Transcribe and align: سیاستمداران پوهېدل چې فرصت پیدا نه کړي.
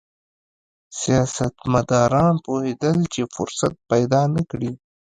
سیاستمداران 0.99 2.33
پوهېدل 2.45 2.97
چې 3.13 3.21
فرصت 3.35 3.73
پیدا 3.89 4.21
نه 4.35 4.41
کړي. 4.51 4.71